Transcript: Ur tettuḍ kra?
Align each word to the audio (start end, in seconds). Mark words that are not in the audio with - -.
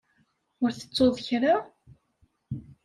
Ur 0.63 0.71
tettuḍ 0.73 1.15
kra? 1.27 1.55